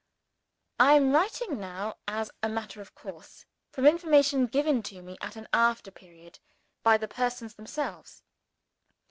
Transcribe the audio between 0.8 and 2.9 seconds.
am writing now (as a matter